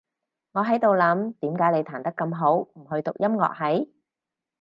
[0.53, 3.93] 我喺度諗，點解你彈得咁好，唔去讀音樂系？